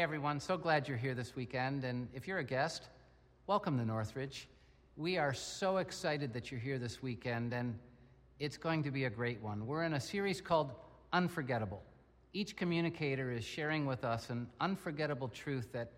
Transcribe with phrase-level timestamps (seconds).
[0.00, 1.84] Hey everyone, so glad you're here this weekend.
[1.84, 2.88] And if you're a guest,
[3.46, 4.48] welcome to Northridge.
[4.96, 7.78] We are so excited that you're here this weekend, and
[8.38, 9.66] it's going to be a great one.
[9.66, 10.72] We're in a series called
[11.12, 11.82] Unforgettable.
[12.32, 15.92] Each communicator is sharing with us an unforgettable truth that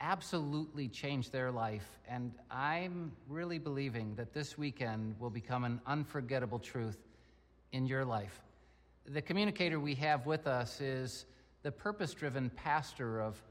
[0.00, 1.88] absolutely changed their life.
[2.08, 6.98] And I'm really believing that this weekend will become an unforgettable truth
[7.70, 8.42] in your life.
[9.06, 11.26] The communicator we have with us is
[11.64, 13.42] the purpose driven pastor of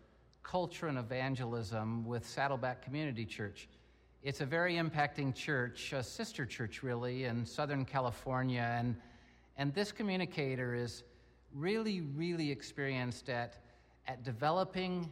[0.43, 3.67] culture and evangelism with Saddleback Community Church.
[4.21, 8.75] It's a very impacting church, a sister church, really, in Southern California.
[8.77, 8.95] And,
[9.57, 11.03] and this communicator is
[11.55, 13.57] really, really experienced at,
[14.07, 15.09] at developing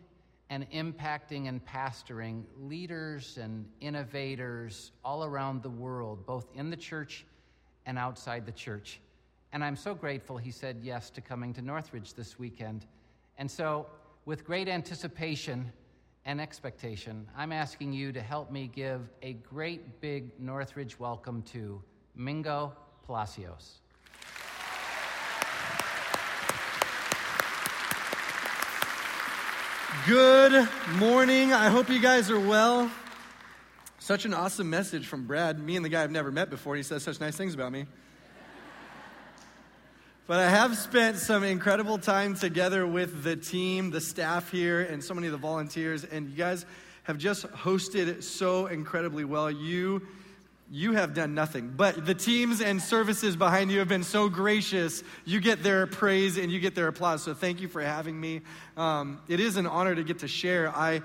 [0.52, 7.26] and impacting and pastoring leaders and innovators all around the world, both in the church
[7.88, 9.00] and outside the church.
[9.54, 12.86] And I'm so grateful he said yes to coming to Northridge this weekend.
[13.41, 13.88] And so,
[14.25, 15.74] with great anticipation
[16.25, 21.81] and expectation, I'm asking you to help me give a great big Northridge welcome to
[22.13, 22.72] Mingo
[23.07, 23.80] Palacios.
[30.06, 30.69] Good
[31.00, 31.51] morning.
[31.51, 32.91] I hope you guys are well.
[33.97, 35.57] Such an awesome message from Brad.
[35.59, 37.88] Me and the guy I've never met before, he says such nice things about me.
[40.28, 45.04] But I have spent some incredible time together with the team, the staff here, and
[45.04, 46.66] so many of the volunteers, and you guys
[47.04, 49.50] have just hosted so incredibly well.
[49.50, 50.04] You
[50.74, 51.74] you have done nothing.
[51.76, 55.04] But the teams and services behind you have been so gracious.
[55.26, 57.24] You get their praise and you get their applause.
[57.24, 58.40] So thank you for having me.
[58.78, 60.70] Um, it is an honor to get to share.
[60.70, 61.02] I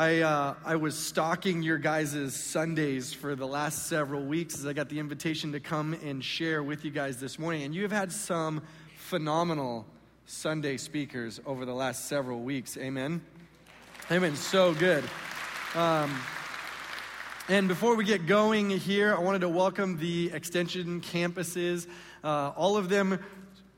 [0.00, 4.72] I, uh, I was stalking your guys' Sundays for the last several weeks as I
[4.72, 7.64] got the invitation to come and share with you guys this morning.
[7.64, 8.62] And you have had some
[8.96, 9.84] phenomenal
[10.24, 12.78] Sunday speakers over the last several weeks.
[12.78, 13.20] Amen.
[14.08, 15.04] They've been so good.
[15.74, 16.18] Um,
[17.50, 21.86] and before we get going here, I wanted to welcome the extension campuses.
[22.24, 23.22] Uh, all of them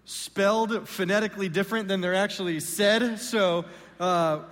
[0.04, 3.18] spelled phonetically different than they're actually said.
[3.18, 3.64] So,
[3.98, 4.42] uh,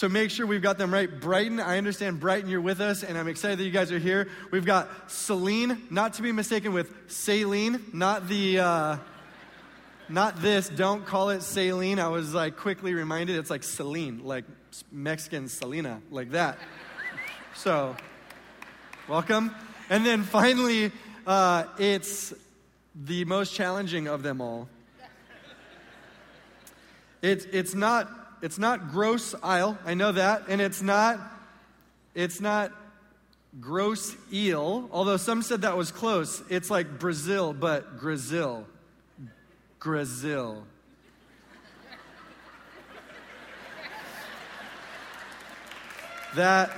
[0.00, 1.20] to make sure we've got them right.
[1.20, 4.28] Brighton, I understand Brighton, you're with us, and I'm excited that you guys are here.
[4.50, 8.96] We've got Celine, not to be mistaken with Saline, not the, uh,
[10.08, 10.70] not this.
[10.70, 11.98] Don't call it Saline.
[11.98, 14.46] I was like quickly reminded it's like Celine, like
[14.90, 16.56] Mexican Selena, like that.
[17.54, 17.94] So,
[19.06, 19.54] welcome.
[19.90, 20.92] And then finally,
[21.26, 22.32] uh, it's
[22.94, 24.66] the most challenging of them all.
[27.20, 29.78] It's, it's not it's not gross Isle.
[29.84, 30.44] I know that.
[30.48, 31.20] And it's not,
[32.14, 32.72] it's not
[33.60, 36.42] gross eel, although some said that was close.
[36.48, 38.66] It's like Brazil, but Grazil.
[39.78, 40.64] Grazil.
[46.36, 46.70] That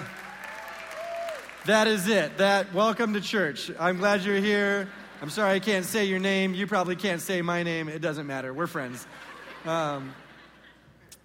[1.67, 2.39] that is it.
[2.39, 3.71] That welcome to church.
[3.79, 4.89] I'm glad you're here.
[5.21, 6.55] I'm sorry I can't say your name.
[6.55, 7.89] You probably can't say my name.
[7.89, 8.55] It doesn't matter.
[8.55, 9.07] We're friends.
[9.67, 10.15] Um,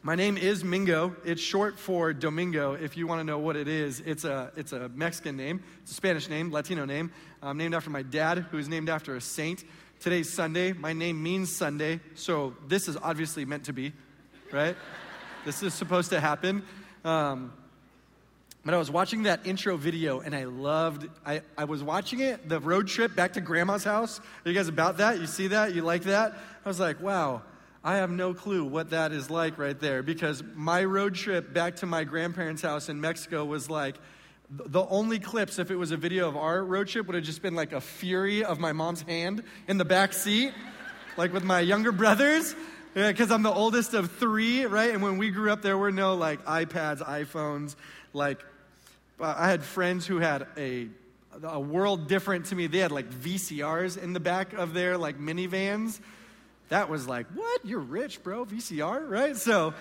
[0.08, 1.14] my name is Mingo.
[1.26, 2.76] It's short for Domingo.
[2.76, 5.92] If you want to know what it is, it's a, it's a Mexican name, it's
[5.92, 7.12] a Spanish name, Latino name.
[7.44, 9.66] I'm named after my dad, who is named after a saint.
[10.00, 10.72] Today's Sunday.
[10.72, 13.92] My name means Sunday, so this is obviously meant to be,
[14.54, 14.78] right?
[15.46, 16.64] this is supposed to happen.
[17.04, 17.52] Um,
[18.64, 22.48] but I was watching that intro video and I loved, I, I was watching it,
[22.48, 24.22] the road trip back to grandma's house.
[24.46, 25.20] Are you guys about that?
[25.20, 25.76] You see that?
[25.76, 26.34] You like that?
[26.64, 27.42] I was like, wow,
[27.88, 31.78] I have no clue what that is like right there because my road trip back
[31.78, 33.96] to my grandparents' house in Mexico was like
[34.50, 37.42] the only clips, if it was a video of our road trip, would have just
[37.42, 40.52] been like a fury of my mom's hand in the back seat,
[41.16, 42.56] like with my younger brothers,
[42.94, 44.94] because I'm the oldest of three, right?
[44.94, 47.78] And when we grew up, there were no like iPads, iPhones.
[48.12, 48.44] Like,
[49.18, 50.90] I had friends who had a
[51.42, 52.68] a world different to me.
[52.68, 56.02] They had like VCRs in the back of their like minivans
[56.70, 57.66] that was like, what?
[57.66, 58.46] You're rich, bro?
[58.46, 59.36] VCR, right?
[59.38, 59.74] So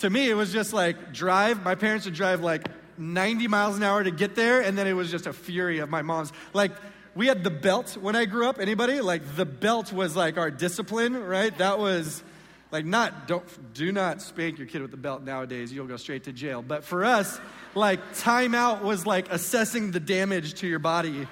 [0.00, 1.62] to me, it was just like drive.
[1.62, 4.92] My parents would drive like 90 miles an hour to get there, and then it
[4.92, 6.32] was just a fury of my mom's.
[6.52, 6.72] Like,
[7.14, 8.58] we had the belt when I grew up.
[8.60, 9.00] Anybody?
[9.00, 11.56] Like, the belt was like our discipline, right?
[11.58, 12.22] That was
[12.70, 16.24] like not don't do not spank your kid with the belt nowadays you'll go straight
[16.24, 17.40] to jail but for us
[17.74, 21.26] like timeout was like assessing the damage to your body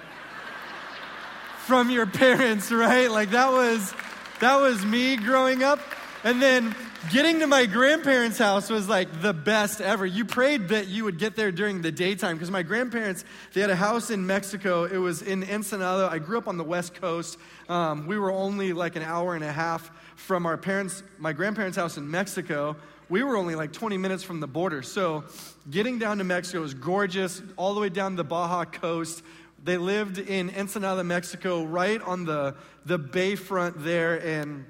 [1.59, 3.93] from your parents right like that was
[4.39, 5.79] that was me growing up.
[6.23, 6.75] And then
[7.11, 10.05] getting to my grandparents' house was like the best ever.
[10.05, 13.69] You prayed that you would get there during the daytime because my grandparents, they had
[13.69, 14.83] a house in Mexico.
[14.83, 16.09] It was in Ensenada.
[16.11, 17.37] I grew up on the West Coast.
[17.69, 21.77] Um, we were only like an hour and a half from our parents, my grandparents'
[21.77, 22.75] house in Mexico,
[23.09, 24.83] we were only like 20 minutes from the border.
[24.83, 25.23] So
[25.69, 29.23] getting down to Mexico was gorgeous, all the way down the Baja coast.
[29.63, 34.17] They lived in Ensenada, Mexico, right on the, the bayfront there.
[34.25, 34.65] And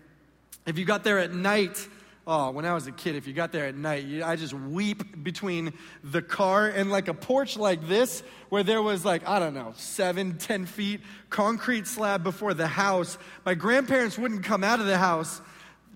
[0.65, 1.87] if you got there at night,
[2.31, 4.53] Oh, when I was a kid, if you got there at night, you, I just
[4.53, 9.39] weep between the car and like a porch like this, where there was like, I
[9.39, 11.01] don't know, seven, ten feet,
[11.31, 13.17] concrete slab before the house.
[13.47, 15.41] My grandparents wouldn't come out of the house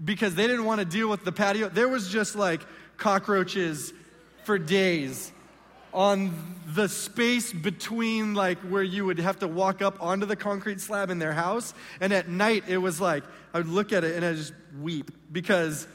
[0.04, 1.70] because they didn't want to deal with the patio.
[1.70, 2.62] There was just like
[2.98, 3.94] cockroaches
[4.44, 5.32] for days
[5.94, 6.34] on
[6.74, 11.10] the space between like where you would have to walk up onto the concrete slab
[11.10, 11.74] in their house.
[12.02, 13.24] And at night, it was like,
[13.54, 15.88] I would look at it and I just weep because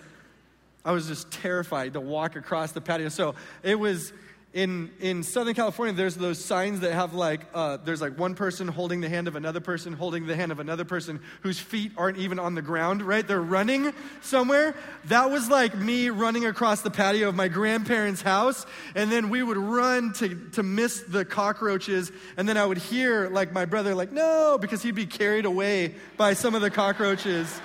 [0.84, 3.08] I was just terrified to walk across the patio.
[3.08, 4.12] So it was
[4.54, 8.66] in, in Southern California, there's those signs that have like, uh, there's like one person
[8.66, 12.16] holding the hand of another person, holding the hand of another person whose feet aren't
[12.16, 13.28] even on the ground, right?
[13.28, 13.92] They're running
[14.22, 14.74] somewhere.
[15.04, 18.64] That was like me running across the patio of my grandparents' house.
[18.94, 22.10] And then we would run to, to miss the cockroaches.
[22.38, 25.94] And then I would hear like my brother, like, no, because he'd be carried away
[26.16, 27.60] by some of the cockroaches.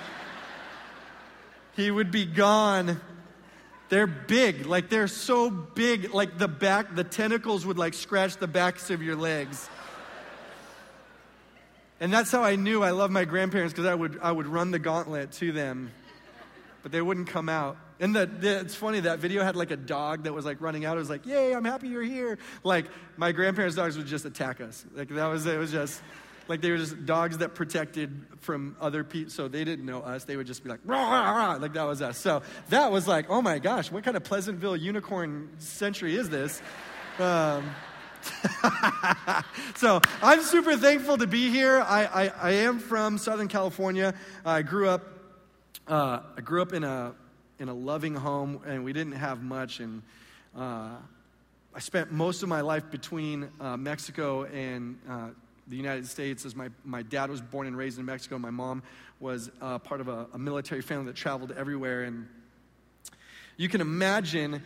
[1.76, 3.00] he would be gone
[3.88, 8.46] they're big, like they're so big, like the back, the tentacles would like scratch the
[8.46, 9.68] backs of your legs.
[12.00, 14.70] And that's how I knew I loved my grandparents because I would, I would run
[14.70, 15.92] the gauntlet to them,
[16.82, 17.76] but they wouldn't come out.
[18.00, 20.84] And the, the, it's funny, that video had like a dog that was like running
[20.84, 20.96] out.
[20.96, 22.38] It was like, Yay, I'm happy you're here.
[22.64, 22.86] Like
[23.16, 24.84] my grandparents' dogs would just attack us.
[24.94, 26.02] Like that was, it was just,
[26.48, 29.30] like they were just dogs that protected from other people.
[29.30, 30.24] So they didn't know us.
[30.24, 32.18] They would just be like, rah, rah, rah, like that was us.
[32.18, 36.60] So that was like, oh my gosh, what kind of Pleasantville unicorn century is this?
[37.18, 37.74] Um,
[39.76, 41.80] so I'm super thankful to be here.
[41.80, 44.14] I, I, I am from Southern California.
[44.44, 45.02] I grew up,
[45.86, 47.14] uh, I grew up in a,
[47.58, 49.80] in a loving home, and we didn't have much.
[49.80, 50.02] And
[50.56, 50.90] uh,
[51.74, 55.28] I spent most of my life between uh, Mexico and uh,
[55.68, 58.38] the United States as my, my dad was born and raised in Mexico.
[58.38, 58.82] My mom
[59.20, 62.02] was uh, part of a, a, military family that traveled everywhere.
[62.02, 62.28] And
[63.56, 64.62] you can imagine,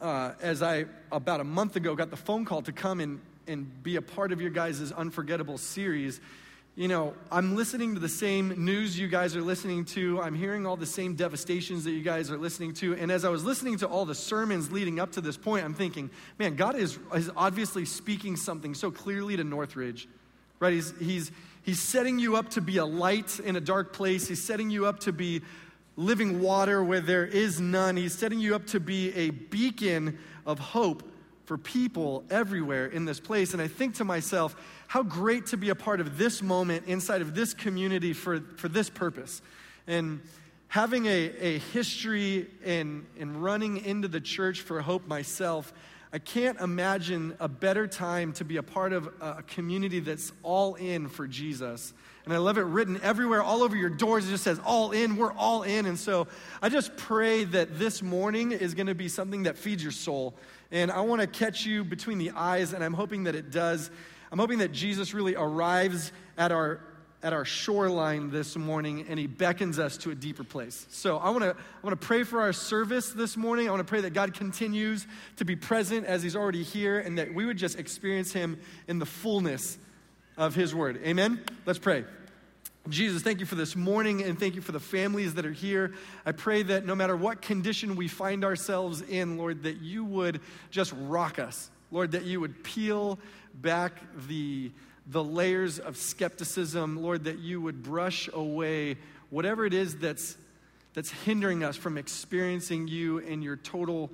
[0.00, 3.82] uh, as I, about a month ago, got the phone call to come and, and
[3.82, 6.20] be a part of your guys' Unforgettable series.
[6.74, 10.20] You know, I'm listening to the same news you guys are listening to.
[10.20, 12.94] I'm hearing all the same devastations that you guys are listening to.
[12.94, 15.74] And as I was listening to all the sermons leading up to this point, I'm
[15.74, 20.08] thinking, man, God is, is obviously speaking something so clearly to Northridge
[20.60, 20.74] right?
[20.74, 24.28] He's, he's, he's setting you up to be a light in a dark place.
[24.28, 25.40] He's setting you up to be
[25.96, 27.96] living water where there is none.
[27.96, 31.02] He's setting you up to be a beacon of hope
[31.46, 33.54] for people everywhere in this place.
[33.54, 34.54] And I think to myself,
[34.86, 38.68] how great to be a part of this moment inside of this community for, for
[38.68, 39.42] this purpose.
[39.86, 40.20] And
[40.68, 45.72] having a, a history in, in running into the church for hope myself,
[46.12, 50.74] I can't imagine a better time to be a part of a community that's all
[50.74, 51.92] in for Jesus.
[52.24, 54.26] And I love it written everywhere, all over your doors.
[54.26, 55.16] It just says, all in.
[55.16, 55.86] We're all in.
[55.86, 56.26] And so
[56.60, 60.34] I just pray that this morning is going to be something that feeds your soul.
[60.72, 63.90] And I want to catch you between the eyes, and I'm hoping that it does.
[64.32, 66.80] I'm hoping that Jesus really arrives at our
[67.22, 70.86] at our shoreline this morning and he beckons us to a deeper place.
[70.90, 73.68] So I want to I want to pray for our service this morning.
[73.68, 77.18] I want to pray that God continues to be present as he's already here and
[77.18, 78.58] that we would just experience him
[78.88, 79.78] in the fullness
[80.36, 81.00] of his word.
[81.04, 81.44] Amen.
[81.66, 82.04] Let's pray.
[82.88, 85.92] Jesus, thank you for this morning and thank you for the families that are here.
[86.24, 90.40] I pray that no matter what condition we find ourselves in, Lord, that you would
[90.70, 91.70] just rock us.
[91.90, 93.18] Lord, that you would peel
[93.54, 93.92] back
[94.26, 94.70] the
[95.10, 98.96] the layers of skepticism, Lord, that you would brush away
[99.30, 100.36] whatever it is that's,
[100.94, 104.08] that's hindering us from experiencing you and your total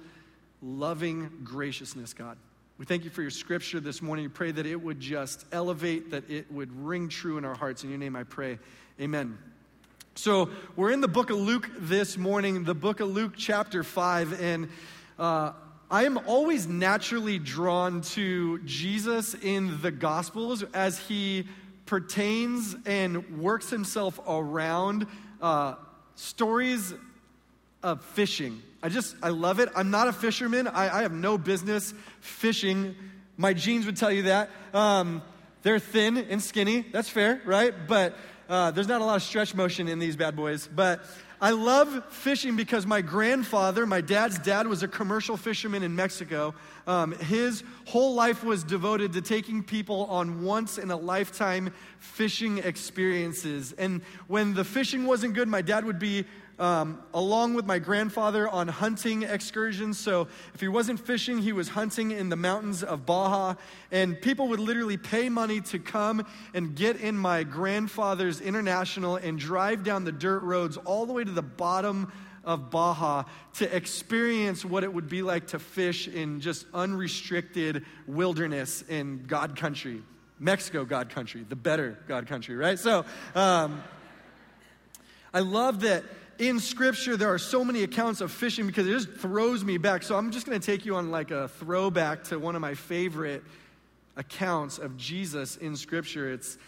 [0.62, 2.38] loving graciousness, God.
[2.79, 4.25] We thank you for your scripture this morning.
[4.25, 7.85] We pray that it would just elevate, that it would ring true in our hearts.
[7.85, 8.59] In your name I pray.
[8.99, 9.37] Amen.
[10.15, 14.41] So, we're in the book of Luke this morning, the book of Luke, chapter 5.
[14.41, 14.71] And
[15.19, 15.53] uh,
[15.88, 21.47] I am always naturally drawn to Jesus in the Gospels as he
[21.87, 25.07] pertains and works himself around
[25.40, 25.76] uh,
[26.16, 26.93] stories
[27.85, 28.62] of fishing.
[28.83, 29.69] I just, I love it.
[29.76, 32.97] I'm not a fisherman, I, I have no business fishing.
[33.37, 34.50] My genes would tell you that.
[34.75, 35.23] Um,
[35.62, 37.73] they're thin and skinny, that's fair, right?
[37.87, 38.16] But
[38.49, 40.69] uh, there's not a lot of stretch motion in these bad boys.
[40.73, 41.02] But
[41.40, 46.55] I love fishing because my grandfather, my dad's dad, was a commercial fisherman in Mexico.
[46.87, 52.59] Um, his whole life was devoted to taking people on once in a lifetime fishing
[52.59, 53.73] experiences.
[53.73, 56.25] And when the fishing wasn't good, my dad would be
[56.59, 59.99] um, along with my grandfather on hunting excursions.
[59.99, 63.55] So if he wasn't fishing, he was hunting in the mountains of Baja.
[63.91, 69.39] And people would literally pay money to come and get in my grandfather's international and
[69.39, 72.13] drive down the dirt roads all the way to the bottom
[72.45, 78.83] of Baja to experience what it would be like to fish in just unrestricted wilderness
[78.89, 80.03] in God country.
[80.39, 82.79] Mexico, God country, the better God country, right?
[82.79, 83.83] So, um,
[85.33, 86.05] I love that
[86.38, 90.02] in scripture there are so many accounts of fishing because it just throws me back.
[90.02, 92.75] So I'm just going to take you on like a throwback to one of my
[92.75, 93.43] favorite
[94.16, 96.33] accounts of Jesus in scripture.
[96.33, 96.59] It's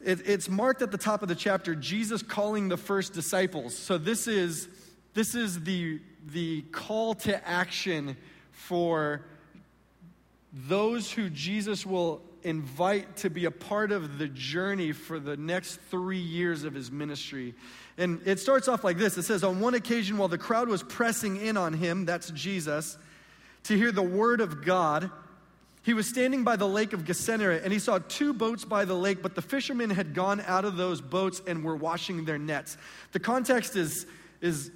[0.00, 3.76] it, it's marked at the top of the chapter Jesus calling the first disciples.
[3.76, 4.68] So this is
[5.14, 8.16] this is the the call to action
[8.50, 9.24] for
[10.52, 15.76] those who Jesus will invite to be a part of the journey for the next
[15.90, 17.54] three years of his ministry.
[17.98, 20.82] And it starts off like this it says, On one occasion, while the crowd was
[20.82, 22.96] pressing in on him, that's Jesus,
[23.64, 25.10] to hear the word of God,
[25.84, 28.94] he was standing by the lake of Gennesaret and he saw two boats by the
[28.94, 32.76] lake, but the fishermen had gone out of those boats and were washing their nets.
[33.10, 34.06] The context is,
[34.40, 34.70] is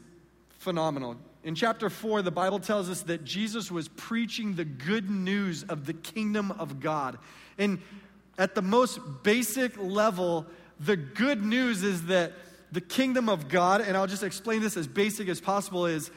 [0.58, 1.16] phenomenal.
[1.44, 5.87] In chapter 4, the Bible tells us that Jesus was preaching the good news of
[5.87, 7.18] the kingdom of God.
[7.59, 7.81] And
[8.39, 10.47] at the most basic level,
[10.81, 12.33] the good news is that
[12.73, 16.11] the kingdom of God, and I'll just explain this as basic as possible, is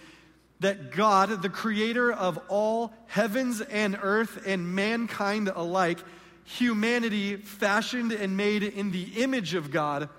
[0.60, 6.00] that God, the creator of all heavens and earth and mankind alike,
[6.44, 10.10] humanity fashioned and made in the image of God,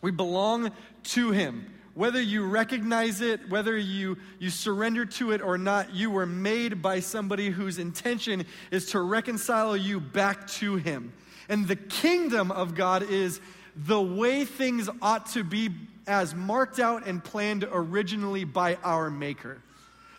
[0.00, 0.70] we belong
[1.02, 1.74] to Him.
[1.94, 6.80] Whether you recognize it, whether you, you surrender to it or not, you were made
[6.80, 11.12] by somebody whose intention is to reconcile you back to Him.
[11.48, 13.40] And the kingdom of God is
[13.74, 15.70] the way things ought to be
[16.06, 19.58] as marked out and planned originally by our Maker.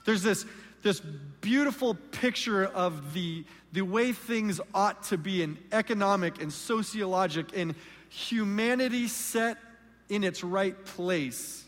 [0.05, 0.45] There's this,
[0.81, 1.01] this
[1.41, 7.75] beautiful picture of the, the way things ought to be in economic and sociologic and
[8.09, 9.57] humanity set
[10.09, 11.63] in its right place.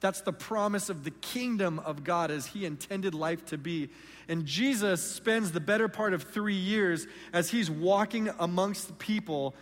[0.00, 3.90] That's the promise of the kingdom of God as He intended life to be.
[4.28, 9.54] And Jesus spends the better part of three years as He's walking amongst people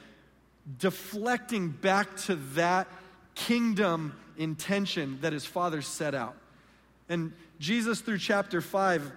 [0.78, 2.88] deflecting back to that
[3.34, 6.36] kingdom intention that his father set out.
[7.08, 9.12] And Jesus, through chapter 5,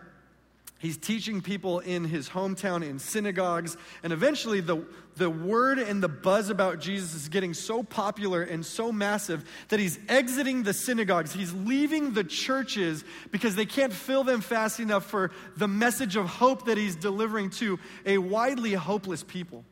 [0.79, 3.77] he's teaching people in his hometown in synagogues.
[4.03, 8.65] And eventually, the, the word and the buzz about Jesus is getting so popular and
[8.65, 11.34] so massive that he's exiting the synagogues.
[11.34, 16.27] He's leaving the churches because they can't fill them fast enough for the message of
[16.27, 19.63] hope that he's delivering to a widely hopeless people.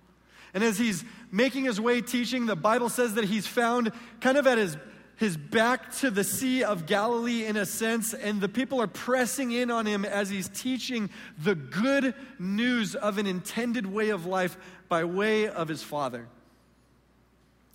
[0.53, 3.91] And as he's making his way teaching, the Bible says that he's found
[4.21, 4.77] kind of at his,
[5.17, 9.51] his back to the Sea of Galilee in a sense, and the people are pressing
[9.51, 14.57] in on him as he's teaching the good news of an intended way of life
[14.89, 16.27] by way of his Father.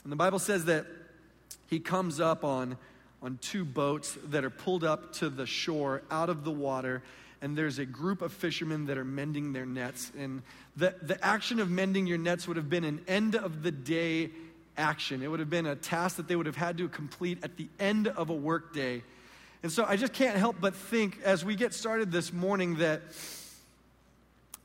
[0.03, 0.87] And the Bible says that
[1.69, 2.77] he comes up on,
[3.23, 7.03] on two boats that are pulled up to the shore out of the water
[7.41, 10.11] and there's a group of fishermen that are mending their nets.
[10.19, 10.43] And
[10.77, 14.31] the, the action of mending your nets would have been an end of the day
[14.79, 15.23] action.
[15.23, 17.69] It would have been a task that they would have had to complete at the
[17.79, 19.03] end of a workday.
[19.63, 23.03] And so I just can't help but think as we get started this morning that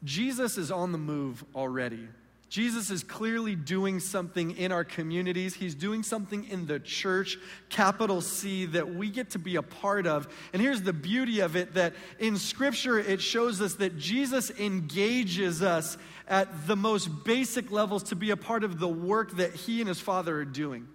[0.04, 2.08] Jesus is on the move already.
[2.54, 5.56] Jesus is clearly doing something in our communities.
[5.56, 10.06] He's doing something in the church, capital C, that we get to be a part
[10.06, 10.28] of.
[10.54, 15.64] And here's the beauty of it that in Scripture, it shows us that Jesus engages
[15.64, 19.80] us at the most basic levels to be a part of the work that He
[19.80, 20.88] and His Father are doing.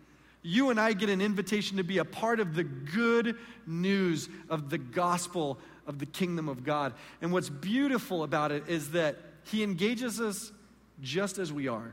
[0.42, 3.34] You and I get an invitation to be a part of the good
[3.66, 6.92] news of the gospel of the kingdom of God.
[7.20, 10.52] And what's beautiful about it is that He engages us
[11.02, 11.92] just as we are.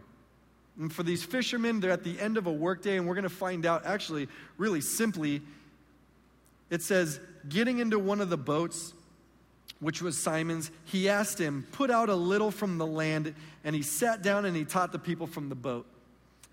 [0.79, 3.29] And for these fishermen, they're at the end of a workday, and we're going to
[3.29, 5.41] find out actually, really simply,
[6.69, 8.93] it says, getting into one of the boats,
[9.79, 13.33] which was Simon's, he asked him, Put out a little from the land,
[13.63, 15.85] and he sat down and he taught the people from the boat.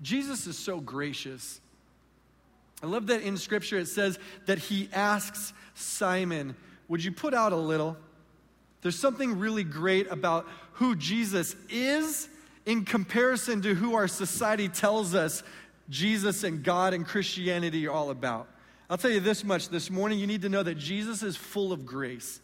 [0.03, 1.61] Jesus is so gracious.
[2.83, 6.55] I love that in Scripture it says that he asks Simon,
[6.89, 7.97] Would you put out a little?
[8.83, 12.29] There's something really great about who Jesus is
[12.67, 15.43] in comparison to who our society tells us
[15.89, 18.49] Jesus and God and Christianity are all about.
[18.89, 21.73] I'll tell you this much this morning you need to know that Jesus is full
[21.73, 22.41] of grace.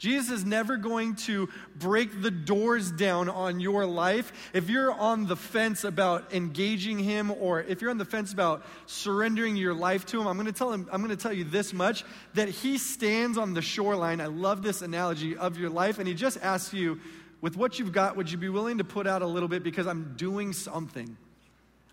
[0.00, 4.50] Jesus is never going to break the doors down on your life.
[4.54, 8.64] If you're on the fence about engaging him or if you're on the fence about
[8.86, 11.44] surrendering your life to him, I'm going to tell him I'm going to tell you
[11.44, 14.22] this much that he stands on the shoreline.
[14.22, 16.98] I love this analogy of your life and he just asks you
[17.40, 19.86] with what you've got, would you be willing to put out a little bit because
[19.86, 21.16] I'm doing something?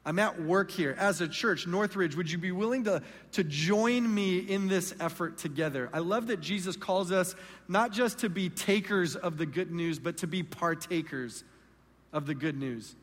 [0.05, 2.15] I'm at work here as a church, Northridge.
[2.15, 3.01] Would you be willing to,
[3.33, 5.89] to join me in this effort together?
[5.91, 7.35] I love that Jesus calls us
[7.67, 11.43] not just to be takers of the good news, but to be partakers
[12.13, 12.95] of the good news.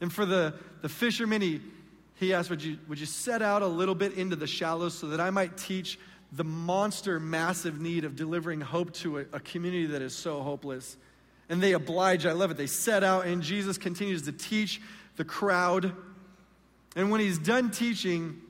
[0.00, 1.60] And for the, the fishermen, he,
[2.16, 5.06] he asked, would you, would you set out a little bit into the shallows so
[5.06, 6.00] that I might teach
[6.32, 10.96] the monster, massive need of delivering hope to a, a community that is so hopeless?
[11.52, 12.24] And they oblige.
[12.24, 12.56] I love it.
[12.56, 14.80] They set out, and Jesus continues to teach
[15.16, 15.92] the crowd.
[16.96, 18.40] And when he's done teaching,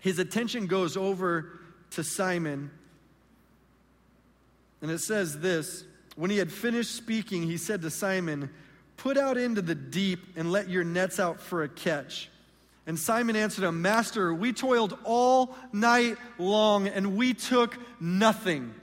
[0.00, 2.70] his attention goes over to Simon.
[4.80, 5.84] And it says this
[6.16, 8.48] When he had finished speaking, he said to Simon,
[8.96, 12.30] Put out into the deep and let your nets out for a catch.
[12.86, 18.74] And Simon answered him, Master, we toiled all night long and we took nothing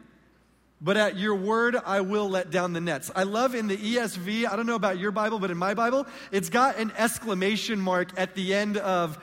[0.82, 3.12] but at your word I will let down the nets.
[3.16, 6.08] I love in the ESV, I don't know about your Bible, but in my Bible,
[6.32, 9.18] it's got an exclamation mark at the end of,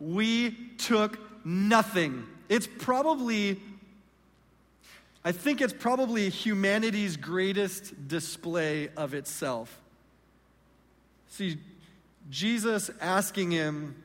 [0.00, 2.26] we took nothing.
[2.48, 3.60] It's probably,
[5.24, 9.80] I think it's probably humanity's greatest display of itself.
[11.28, 11.58] See,
[12.30, 14.02] Jesus asking him,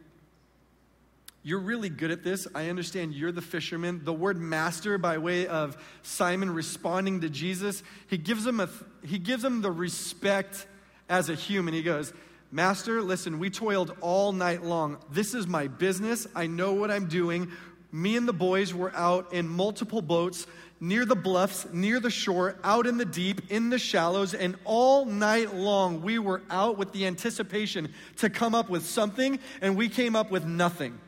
[1.44, 2.48] you're really good at this.
[2.54, 4.02] I understand you're the fisherman.
[4.04, 8.70] The word master, by way of Simon responding to Jesus, he gives him, a,
[9.04, 10.68] he gives him the respect
[11.10, 11.74] as a human.
[11.74, 12.14] He goes,
[12.54, 14.98] Master, listen, we toiled all night long.
[15.10, 16.28] This is my business.
[16.36, 17.50] I know what I'm doing.
[17.94, 20.46] Me and the boys were out in multiple boats
[20.82, 25.06] near the bluffs, near the shore, out in the deep, in the shallows, and all
[25.06, 29.88] night long we were out with the anticipation to come up with something, and we
[29.88, 31.00] came up with nothing.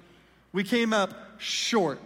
[0.53, 1.99] We came up short.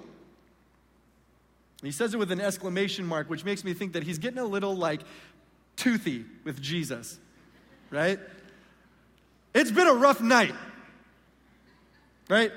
[1.84, 4.46] He says it with an exclamation mark, which makes me think that he's getting a
[4.46, 5.02] little like
[5.76, 7.20] toothy with Jesus,
[7.92, 8.20] right?
[9.54, 10.56] It's been a rough night,
[12.30, 12.52] right?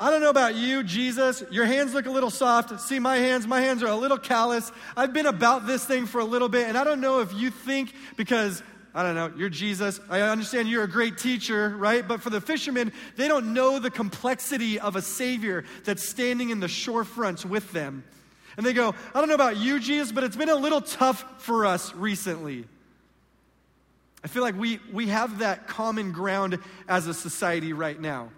[0.00, 1.42] I don't know about you, Jesus.
[1.50, 2.80] Your hands look a little soft.
[2.80, 3.46] See my hands?
[3.46, 4.70] My hands are a little callous.
[4.96, 7.50] I've been about this thing for a little bit, and I don't know if you
[7.50, 8.62] think because
[8.98, 10.00] I don't know, you're Jesus.
[10.10, 12.06] I understand you're a great teacher, right?
[12.06, 16.58] But for the fishermen, they don't know the complexity of a Savior that's standing in
[16.58, 18.02] the shore fronts with them.
[18.56, 21.24] And they go, I don't know about you, Jesus, but it's been a little tough
[21.44, 22.64] for us recently.
[24.24, 26.58] I feel like we, we have that common ground
[26.88, 28.30] as a society right now.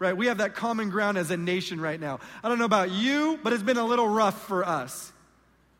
[0.00, 0.16] Right?
[0.16, 2.18] We have that common ground as a nation right now.
[2.42, 5.12] I don't know about you, but it's been a little rough for us.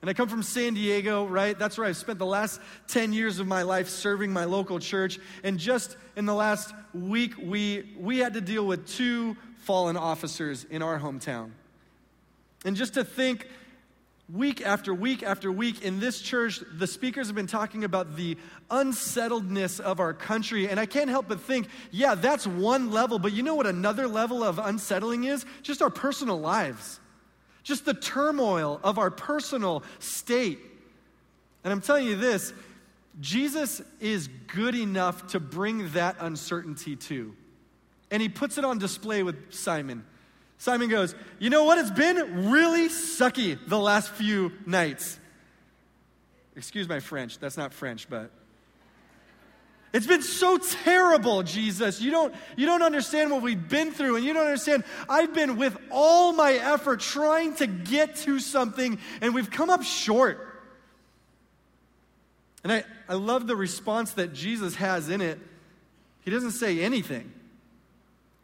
[0.04, 1.58] And I come from San Diego, right?
[1.58, 5.18] That's where I've spent the last 10 years of my life serving my local church.
[5.42, 10.64] And just in the last week, we, we had to deal with two fallen officers
[10.64, 11.52] in our hometown.
[12.66, 13.48] And just to think,
[14.30, 18.36] week after week after week in this church, the speakers have been talking about the
[18.70, 20.68] unsettledness of our country.
[20.68, 23.18] And I can't help but think, yeah, that's one level.
[23.18, 25.46] But you know what another level of unsettling is?
[25.62, 27.00] Just our personal lives
[27.64, 30.60] just the turmoil of our personal state.
[31.64, 32.52] And I'm telling you this
[33.20, 37.34] Jesus is good enough to bring that uncertainty to.
[38.10, 40.04] And he puts it on display with Simon.
[40.58, 41.78] Simon goes, You know what?
[41.78, 45.18] It's been really sucky the last few nights.
[46.54, 47.38] Excuse my French.
[47.38, 48.30] That's not French, but
[49.94, 52.00] it's been so terrible, Jesus.
[52.00, 54.82] You don't, you don't understand what we've been through, and you don't understand.
[55.08, 59.84] I've been with all my effort trying to get to something, and we've come up
[59.84, 60.64] short.
[62.64, 65.38] And I, I love the response that Jesus has in it.
[66.22, 67.32] He doesn't say anything.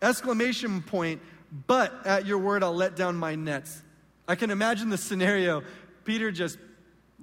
[0.01, 1.21] Exclamation point,
[1.67, 3.83] but at your word, I'll let down my nets.
[4.29, 5.65] I can imagine the scenario
[6.05, 6.59] Peter just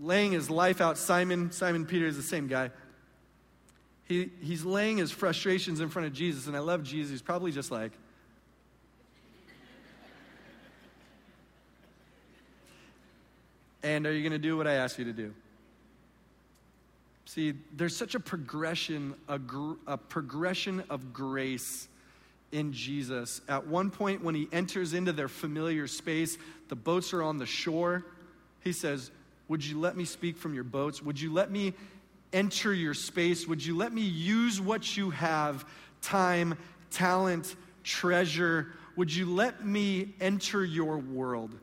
[0.02, 0.98] laying his life out.
[0.98, 2.72] Simon, Simon Peter is the same guy
[4.08, 7.12] he, he's laying his frustrations in front of Jesus, and I love Jesus.
[7.12, 7.92] He's probably just like,
[13.84, 15.34] And are you going to do what I ask you to do?
[17.26, 21.88] See, there's such a progression, a, gr- a, progression of grace
[22.52, 23.40] in Jesus.
[23.48, 26.38] At one point, when he enters into their familiar space,
[26.70, 28.06] the boats are on the shore.
[28.62, 29.12] He says,
[29.48, 31.02] Would you let me speak from your boats?
[31.02, 31.74] Would you let me
[32.34, 33.48] enter your space?
[33.48, 35.66] Would you let me use what you have
[36.02, 36.58] time,
[36.92, 38.68] talent, treasure?
[38.96, 41.56] Would you let me enter your world?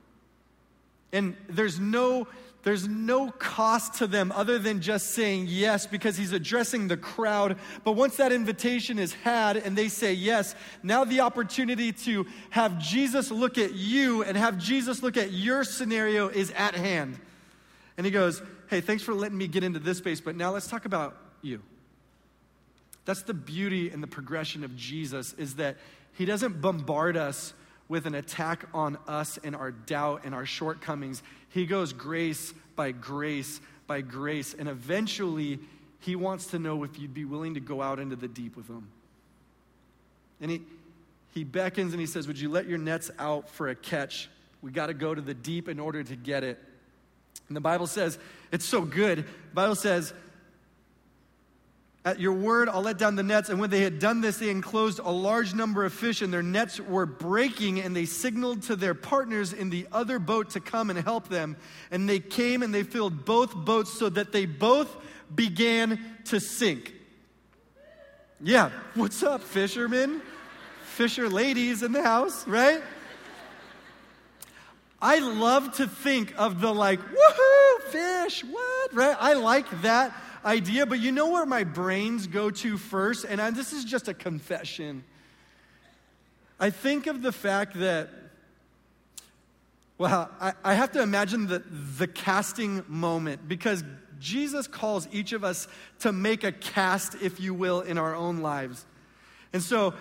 [1.13, 2.27] And there's no
[2.65, 7.59] there's no cost to them other than just saying yes because he's addressing the crowd.
[7.85, 12.79] But once that invitation is had and they say yes, now the opportunity to have
[12.79, 17.19] Jesus look at you and have Jesus look at your scenario is at hand.
[17.99, 20.67] And he goes, Hey, thanks for letting me get into this space, but now let's
[20.67, 21.61] talk about you.
[23.05, 25.77] That's the beauty and the progression of Jesus is that
[26.15, 27.53] he doesn't bombard us
[27.89, 31.23] with an attack on us and our doubt and our shortcomings.
[31.51, 34.55] He goes grace by grace by grace.
[34.55, 35.59] And eventually,
[36.01, 38.69] he wants to know if you'd be willing to go out into the deep with
[38.69, 38.89] him.
[40.41, 40.63] And he,
[41.33, 44.29] he beckons and he says, Would you let your nets out for a catch?
[44.63, 46.59] We got to go to the deep in order to get it.
[47.49, 48.19] And the Bible says,
[48.53, 49.19] it's so good.
[49.19, 50.13] The Bible says,
[52.07, 53.49] at your word, I'll let down the nets.
[53.49, 56.43] And when they had done this, they enclosed a large number of fish, and their
[56.43, 57.81] nets were breaking.
[57.81, 61.57] And they signaled to their partners in the other boat to come and help them.
[61.91, 64.95] And they came and they filled both boats so that they both
[65.35, 66.93] began to sink.
[68.43, 70.21] Yeah, what's up, fishermen?
[70.85, 72.83] Fisher ladies in the house, right?
[75.05, 79.15] I love to think of the like, woohoo, fish, what, right?
[79.21, 83.27] I like that idea, but you know where my brains go to first?
[83.29, 85.05] And I, this is just a confession.
[86.59, 88.09] I think of the fact that,
[89.99, 91.59] well, I, I have to imagine the,
[91.99, 93.85] the casting moment because
[94.19, 98.39] Jesus calls each of us to make a cast, if you will, in our own
[98.39, 98.87] lives.
[99.53, 99.93] And so,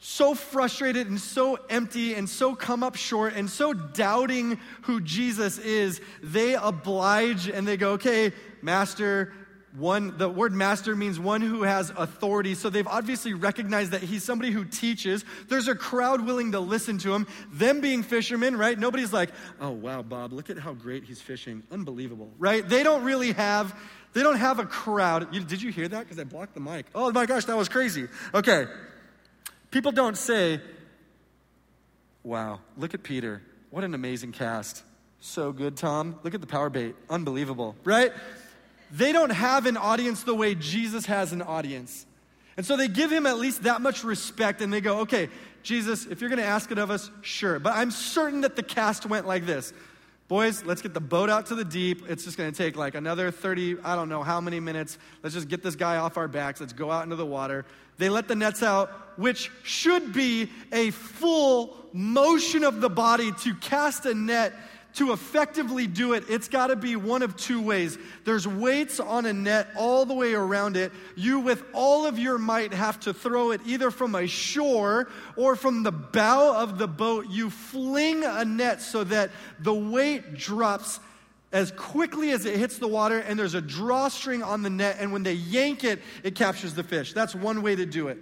[0.00, 5.58] so frustrated and so empty and so come up short and so doubting who Jesus
[5.58, 8.32] is, they oblige and they go, okay,
[8.62, 9.32] Master,
[9.76, 12.54] one the word master means one who has authority.
[12.54, 15.24] So they've obviously recognized that he's somebody who teaches.
[15.48, 17.26] There's a crowd willing to listen to him.
[17.52, 18.78] Them being fishermen right?
[18.78, 19.30] Nobody's like
[19.60, 21.62] oh wow bob look at how great he's fishing.
[21.70, 22.66] Unbelievable right?
[22.66, 23.78] They don't really have
[24.14, 25.34] they don't have a crowd.
[25.34, 26.00] You, did you hear that?
[26.00, 26.86] Because i blocked the mic.
[26.94, 28.08] Oh my gosh that was crazy.
[28.34, 28.66] Okay
[29.70, 30.60] people don't say
[32.22, 33.42] wow look at peter.
[33.70, 34.82] What an amazing cast.
[35.20, 36.18] So good tom.
[36.22, 36.94] Look at the power bait.
[37.10, 37.76] Unbelievable.
[37.84, 38.12] Right?
[38.90, 42.06] They don't have an audience the way Jesus has an audience.
[42.56, 45.28] And so they give him at least that much respect and they go, okay,
[45.62, 47.58] Jesus, if you're going to ask it of us, sure.
[47.58, 49.72] But I'm certain that the cast went like this
[50.28, 52.04] Boys, let's get the boat out to the deep.
[52.06, 54.98] It's just going to take like another 30, I don't know how many minutes.
[55.22, 56.60] Let's just get this guy off our backs.
[56.60, 57.64] Let's go out into the water.
[57.96, 63.54] They let the nets out, which should be a full motion of the body to
[63.54, 64.52] cast a net
[64.94, 67.98] to effectively do it, it's got to be one of two ways.
[68.24, 70.92] There's weights on a net all the way around it.
[71.14, 75.56] You, with all of your might, have to throw it either from a shore or
[75.56, 77.26] from the bow of the boat.
[77.28, 81.00] You fling a net so that the weight drops
[81.52, 85.12] as quickly as it hits the water, and there's a drawstring on the net, and
[85.12, 87.12] when they yank it, it captures the fish.
[87.12, 88.18] That's one way to do it.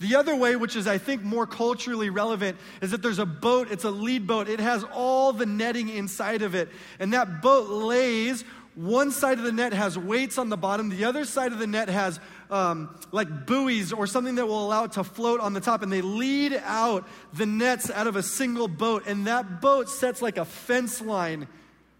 [0.00, 3.70] The other way, which is I think more culturally relevant, is that there's a boat,
[3.70, 4.48] it's a lead boat.
[4.48, 6.70] It has all the netting inside of it.
[6.98, 8.42] And that boat lays,
[8.74, 11.66] one side of the net has weights on the bottom, the other side of the
[11.66, 12.18] net has
[12.50, 15.82] um, like buoys or something that will allow it to float on the top.
[15.82, 19.02] And they lead out the nets out of a single boat.
[19.06, 21.46] And that boat sets like a fence line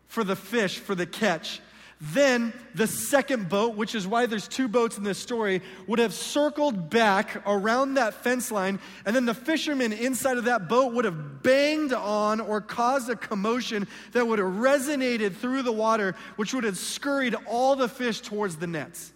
[0.06, 1.60] for the fish, for the catch.
[2.00, 6.14] Then the second boat, which is why there's two boats in this story, would have
[6.14, 11.04] circled back around that fence line, and then the fishermen inside of that boat would
[11.04, 16.54] have banged on or caused a commotion that would have resonated through the water, which
[16.54, 19.12] would have scurried all the fish towards the nets.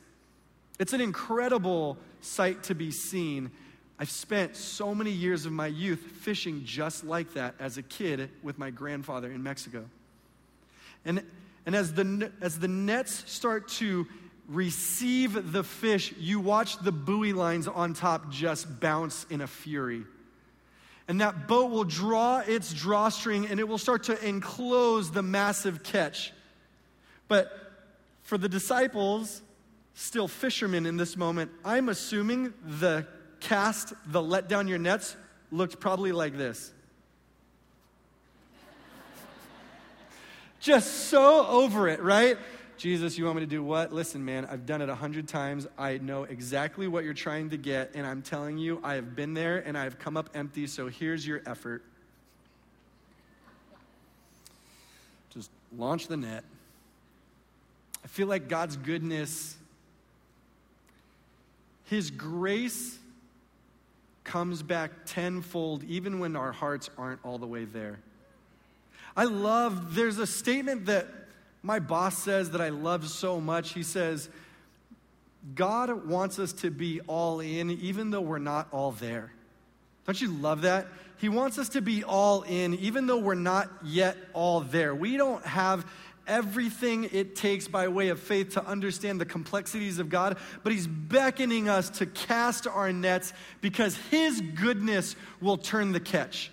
[0.78, 3.50] It's an incredible sight to be seen.
[3.98, 8.28] I've spent so many years of my youth fishing just like that as a kid
[8.42, 9.86] with my grandfather in Mexico.
[11.06, 11.22] And
[11.66, 14.06] and as the, as the nets start to
[14.48, 20.04] receive the fish, you watch the buoy lines on top just bounce in a fury.
[21.08, 25.82] And that boat will draw its drawstring and it will start to enclose the massive
[25.82, 26.32] catch.
[27.28, 27.50] But
[28.22, 29.42] for the disciples,
[29.94, 33.06] still fishermen in this moment, I'm assuming the
[33.40, 35.16] cast, the let down your nets,
[35.50, 36.72] looked probably like this.
[40.64, 42.38] Just so over it, right?
[42.78, 43.92] Jesus, you want me to do what?
[43.92, 45.66] Listen, man, I've done it a hundred times.
[45.76, 49.34] I know exactly what you're trying to get, and I'm telling you, I have been
[49.34, 51.84] there and I have come up empty, so here's your effort.
[55.34, 56.44] Just launch the net.
[58.02, 59.58] I feel like God's goodness,
[61.84, 62.98] His grace
[64.24, 67.98] comes back tenfold, even when our hearts aren't all the way there.
[69.16, 71.06] I love, there's a statement that
[71.62, 73.72] my boss says that I love so much.
[73.72, 74.28] He says,
[75.54, 79.32] God wants us to be all in, even though we're not all there.
[80.06, 80.86] Don't you love that?
[81.18, 84.94] He wants us to be all in, even though we're not yet all there.
[84.94, 85.86] We don't have
[86.26, 90.86] everything it takes by way of faith to understand the complexities of God, but He's
[90.86, 96.50] beckoning us to cast our nets because His goodness will turn the catch.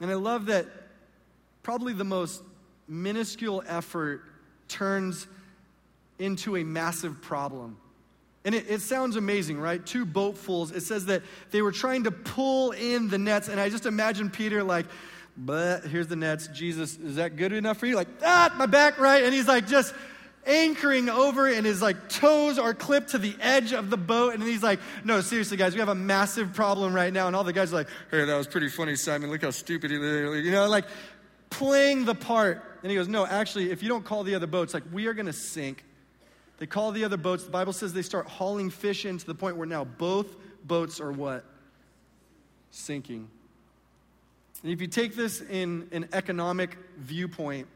[0.00, 0.66] And I love that
[1.62, 2.42] probably the most
[2.86, 4.22] minuscule effort
[4.68, 5.26] turns
[6.18, 7.76] into a massive problem.
[8.44, 9.84] And it, it, sounds amazing, right?
[9.84, 10.74] Two boatfuls.
[10.74, 13.48] It says that they were trying to pull in the nets.
[13.48, 14.86] And I just imagine Peter like,
[15.36, 16.48] but here's the nets.
[16.48, 17.94] Jesus, is that good enough for you?
[17.94, 19.22] Like, ah, my back, right?
[19.22, 19.94] And he's like just
[20.48, 24.34] anchoring over and his like toes are clipped to the edge of the boat.
[24.34, 27.26] And he's like, no, seriously, guys, we have a massive problem right now.
[27.26, 29.30] And all the guys are like, hey, that was pretty funny, Simon.
[29.30, 30.44] Look how stupid he is.
[30.44, 30.86] You know, like
[31.50, 32.64] playing the part.
[32.82, 35.14] And he goes, no, actually, if you don't call the other boats, like we are
[35.14, 35.84] going to sink.
[36.58, 37.44] They call the other boats.
[37.44, 41.00] The Bible says they start hauling fish in to the point where now both boats
[41.00, 41.44] are what?
[42.70, 43.28] Sinking.
[44.62, 47.68] And if you take this in an economic viewpoint,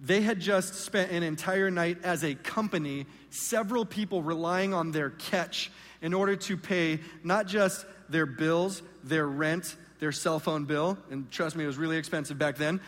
[0.00, 5.10] they had just spent an entire night as a company, several people relying on their
[5.10, 10.96] catch in order to pay not just their bills, their rent, their cell phone bill,
[11.10, 12.80] and trust me, it was really expensive back then,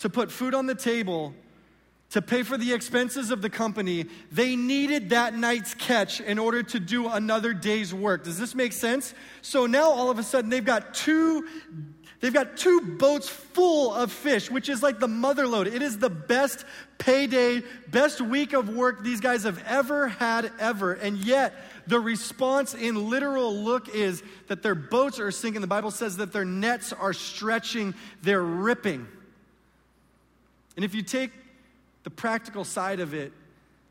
[0.00, 1.32] to put food on the table
[2.10, 6.62] to pay for the expenses of the company, they needed that night's catch in order
[6.62, 8.24] to do another day's work.
[8.24, 9.12] Does this make sense?
[9.42, 11.48] So now all of a sudden they've got two
[12.20, 15.66] they've got two boats full of fish, which is like the mother lode.
[15.66, 16.64] It is the best
[16.98, 20.92] payday, best week of work these guys have ever had ever.
[20.92, 21.54] And yet
[21.86, 25.60] the response in literal look is that their boats are sinking.
[25.60, 29.06] The Bible says that their nets are stretching, they're ripping.
[30.76, 31.30] And if you take
[32.02, 33.32] the practical side of it,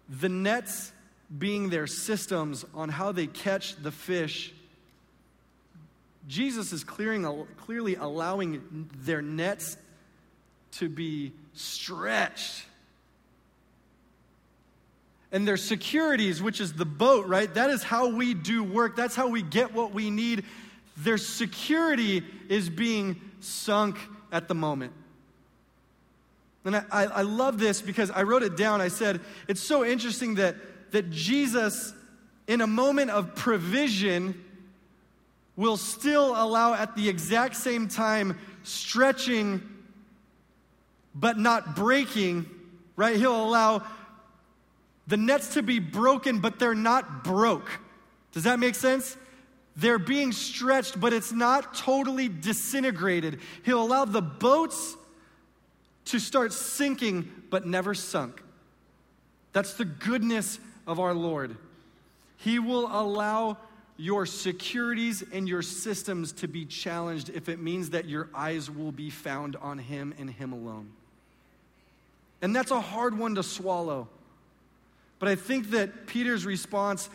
[0.07, 0.91] the nets
[1.35, 4.53] being their systems on how they catch the fish,
[6.27, 9.77] Jesus is clearing, clearly allowing their nets
[10.73, 12.65] to be stretched.
[15.31, 17.53] And their securities, which is the boat, right?
[17.53, 18.95] That is how we do work.
[18.95, 20.45] That's how we get what we need.
[20.97, 23.97] Their security is being sunk
[24.31, 24.93] at the moment.
[26.63, 28.81] And I, I, love this because I wrote it down.
[28.81, 30.55] I said, it's so interesting that,
[30.91, 31.93] that Jesus,
[32.47, 34.44] in a moment of provision,
[35.55, 39.61] will still allow at the exact same time stretching
[41.13, 42.45] but not breaking,
[42.97, 43.15] right?
[43.15, 43.83] He'll allow
[45.07, 47.69] the nets to be broken, but they're not broke.
[48.33, 49.15] Does that make sense?
[49.77, 53.39] They're being stretched, but it's not totally disintegrated.
[53.63, 54.95] He'll allow the boats
[56.05, 58.41] to start sinking but never sunk.
[59.53, 61.55] That's the goodness of our Lord.
[62.37, 63.57] He will allow
[63.97, 68.91] your securities and your systems to be challenged if it means that your eyes will
[68.91, 70.91] be found on Him and Him alone.
[72.41, 74.07] And that's a hard one to swallow.
[75.19, 77.09] But I think that Peter's response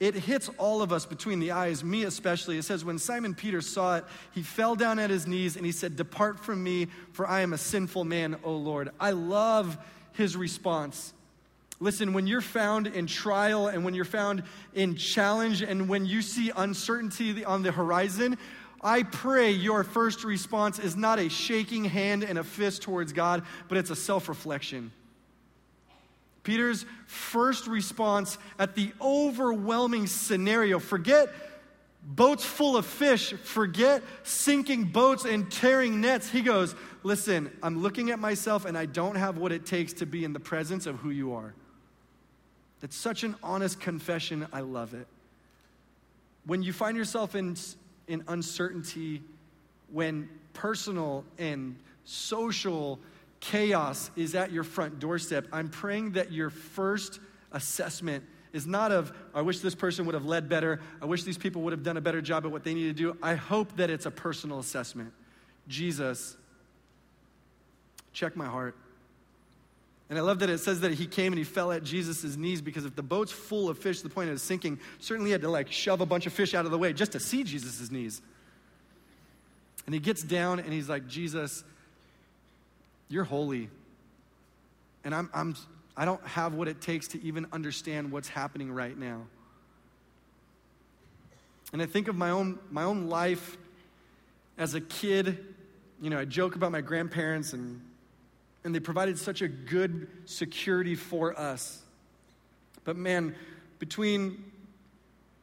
[0.00, 2.56] it hits all of us between the eyes, me especially.
[2.56, 5.72] It says, When Simon Peter saw it, he fell down at his knees and he
[5.72, 8.90] said, Depart from me, for I am a sinful man, O Lord.
[9.00, 9.76] I love
[10.12, 11.12] his response.
[11.80, 14.42] Listen, when you're found in trial and when you're found
[14.74, 18.36] in challenge and when you see uncertainty on the horizon,
[18.80, 23.44] I pray your first response is not a shaking hand and a fist towards God,
[23.68, 24.92] but it's a self reflection.
[26.42, 31.28] Peter's first response at the overwhelming scenario forget
[32.02, 36.28] boats full of fish, forget sinking boats and tearing nets.
[36.30, 40.06] He goes, Listen, I'm looking at myself and I don't have what it takes to
[40.06, 41.54] be in the presence of who you are.
[42.80, 44.46] That's such an honest confession.
[44.52, 45.06] I love it.
[46.46, 47.56] When you find yourself in,
[48.06, 49.22] in uncertainty,
[49.92, 52.98] when personal and social
[53.40, 57.20] chaos is at your front doorstep, I'm praying that your first
[57.52, 60.80] assessment is not of, I wish this person would have led better.
[61.02, 62.92] I wish these people would have done a better job at what they need to
[62.92, 63.16] do.
[63.22, 65.12] I hope that it's a personal assessment.
[65.68, 66.36] Jesus,
[68.12, 68.74] check my heart.
[70.10, 72.62] And I love that it says that he came and he fell at Jesus' knees
[72.62, 75.70] because if the boat's full of fish the point of sinking, certainly had to like
[75.70, 78.22] shove a bunch of fish out of the way just to see Jesus' knees.
[79.84, 81.62] And he gets down and he's like, Jesus,
[83.08, 83.68] you're holy.
[85.04, 85.54] And I'm, I'm,
[85.96, 89.26] I don't have what it takes to even understand what's happening right now.
[91.72, 93.58] And I think of my own, my own life
[94.56, 95.44] as a kid
[96.00, 97.80] you know, I joke about my grandparents, and,
[98.68, 101.80] and they provided such a good security for us.
[102.84, 103.34] But man,
[103.78, 104.44] between,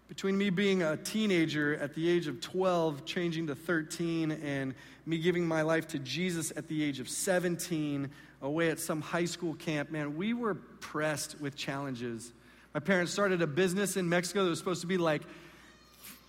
[0.08, 4.76] between me being a teenager at the age of 12, changing to 13, and
[5.08, 8.12] me giving my life to Jesus at the age of 17,
[8.44, 12.32] away at some high school camp, man, we were pressed with challenges.
[12.76, 15.24] My parents started a business in Mexico that was supposed to be like,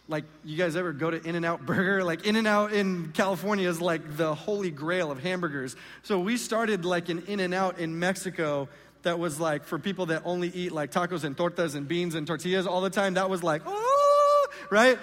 [0.08, 2.04] like you guys ever go to in and out burger?
[2.04, 5.76] Like in and out in california is like the holy grail of hamburgers.
[6.02, 8.68] So we started like an in and out in mexico
[9.02, 12.26] that was like for people that only eat like tacos and tortas and beans and
[12.26, 14.98] tortillas all the time that was like oh right?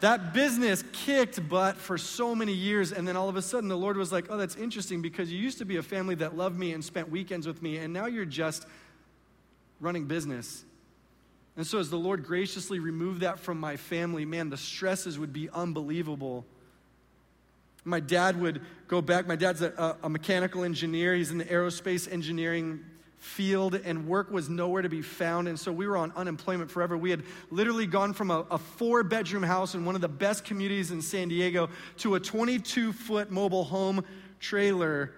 [0.00, 3.76] That business kicked butt for so many years and then all of a sudden the
[3.76, 6.58] lord was like oh that's interesting because you used to be a family that loved
[6.58, 8.66] me and spent weekends with me and now you're just
[9.80, 10.64] running business
[11.60, 15.30] and so, as the Lord graciously removed that from my family, man, the stresses would
[15.30, 16.46] be unbelievable.
[17.84, 19.28] My dad would go back.
[19.28, 22.82] My dad's a, a, mechanical engineer, he's in the aerospace engineering
[23.18, 25.48] field, and work was nowhere to be found.
[25.48, 26.96] And so we were on unemployment forever.
[26.96, 30.46] We had literally gone from a, a four bedroom house in one of the best
[30.46, 31.68] communities in San Diego
[31.98, 34.02] to a 22 foot mobile home
[34.38, 35.12] trailer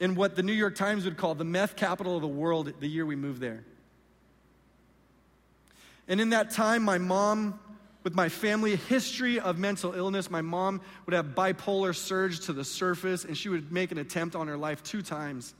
[0.00, 2.88] in what the New York Times would call the meth capital of the world the
[2.88, 3.62] year we moved there.
[6.08, 7.58] And in that time, my mom,
[8.04, 12.64] with my family history of mental illness, my mom would have bipolar surge to the
[12.64, 15.54] surface, and she would make an attempt on her life two times.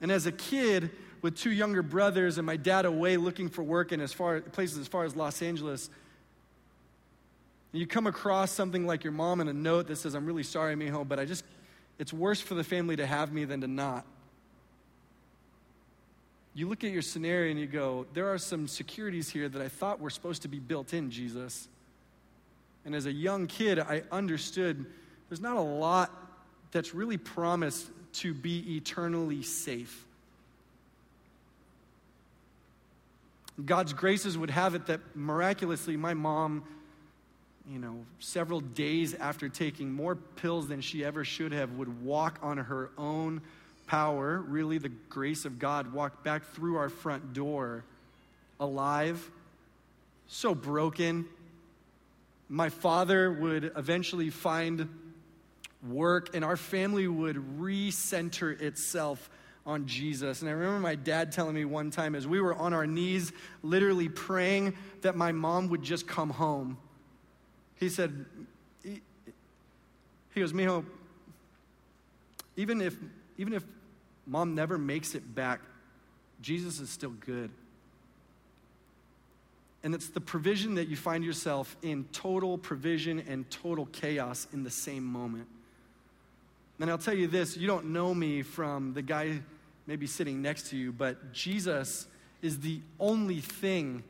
[0.00, 0.90] And as a kid,
[1.22, 4.78] with two younger brothers and my dad away looking for work in as far places
[4.78, 5.88] as far as Los Angeles,
[7.72, 10.76] you come across something like your mom in a note that says, I'm really sorry,
[10.76, 11.44] mijo, but I just,
[11.98, 14.06] it's worse for the family to have me than to not
[16.54, 19.68] you look at your scenario and you go, there are some securities here that I
[19.68, 21.68] thought were supposed to be built in, Jesus.
[22.84, 24.86] And as a young kid, I understood
[25.28, 26.12] there's not a lot
[26.70, 30.06] that's really promised to be eternally safe.
[33.64, 36.64] God's graces would have it that miraculously my mom,
[37.70, 42.38] you know, several days after taking more pills than she ever should have, would walk
[42.42, 43.40] on her own
[43.86, 47.84] power, really the grace of God, walked back through our front door
[48.60, 49.30] alive,
[50.26, 51.26] so broken.
[52.48, 54.88] My father would eventually find
[55.88, 59.30] work, and our family would recenter itself
[59.66, 60.40] on Jesus.
[60.40, 63.32] And I remember my dad telling me one time as we were on our knees,
[63.62, 66.76] literally praying that my mom would just come home.
[67.76, 68.26] He said,
[68.82, 69.00] he,
[70.36, 70.84] goes, Mijo,
[72.56, 72.96] even if
[73.38, 73.64] even if
[74.26, 75.60] mom never makes it back,
[76.40, 77.50] Jesus is still good.
[79.82, 84.64] And it's the provision that you find yourself in total provision and total chaos in
[84.64, 85.46] the same moment.
[86.80, 89.40] And I'll tell you this you don't know me from the guy
[89.86, 92.06] maybe sitting next to you, but Jesus
[92.40, 94.02] is the only thing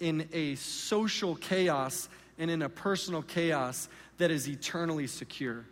[0.00, 2.08] in a social chaos
[2.38, 5.64] and in a personal chaos that is eternally secure.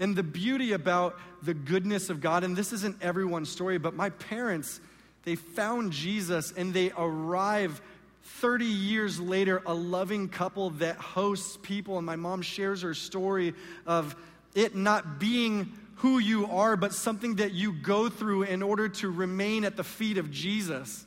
[0.00, 4.10] And the beauty about the goodness of God, and this isn't everyone's story, but my
[4.10, 4.80] parents,
[5.24, 7.80] they found Jesus and they arrive
[8.22, 11.98] 30 years later, a loving couple that hosts people.
[11.98, 13.54] And my mom shares her story
[13.86, 14.16] of
[14.54, 19.10] it not being who you are, but something that you go through in order to
[19.10, 21.04] remain at the feet of Jesus.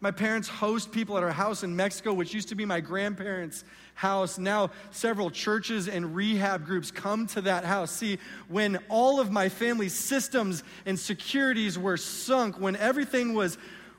[0.00, 3.64] My parents host people at our house in Mexico, which used to be my grandparents'
[3.94, 4.38] house.
[4.38, 7.90] Now, several churches and rehab groups come to that house.
[7.90, 8.18] See,
[8.48, 13.56] when all of my family's systems and securities were sunk, when everything was,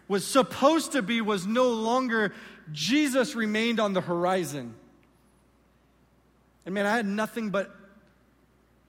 [0.08, 2.34] was supposed to be, was no longer,
[2.72, 4.76] Jesus remained on the horizon.
[6.66, 7.74] And man, I had nothing but,